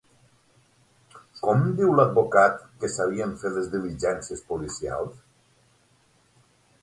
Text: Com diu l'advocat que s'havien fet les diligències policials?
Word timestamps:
Com 1.41 1.65
diu 1.81 1.91
l'advocat 1.99 2.55
que 2.83 2.89
s'havien 2.93 3.35
fet 3.43 3.55
les 3.57 3.69
diligències 3.75 4.41
policials? 4.53 5.21